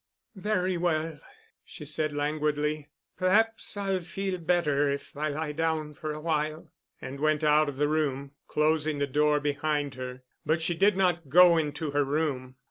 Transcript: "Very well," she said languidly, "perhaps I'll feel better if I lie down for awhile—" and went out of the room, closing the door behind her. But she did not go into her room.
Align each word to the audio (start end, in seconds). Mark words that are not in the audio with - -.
"Very 0.33 0.77
well," 0.77 1.19
she 1.63 1.85
said 1.85 2.11
languidly, 2.11 2.89
"perhaps 3.19 3.77
I'll 3.77 3.99
feel 3.99 4.39
better 4.39 4.89
if 4.89 5.15
I 5.15 5.27
lie 5.27 5.51
down 5.51 5.93
for 5.93 6.11
awhile—" 6.11 6.71
and 6.99 7.19
went 7.19 7.43
out 7.43 7.69
of 7.69 7.77
the 7.77 7.87
room, 7.87 8.31
closing 8.47 8.97
the 8.97 9.05
door 9.05 9.39
behind 9.39 9.93
her. 9.93 10.23
But 10.43 10.59
she 10.59 10.73
did 10.73 10.97
not 10.97 11.29
go 11.29 11.55
into 11.55 11.91
her 11.91 12.03
room. 12.03 12.55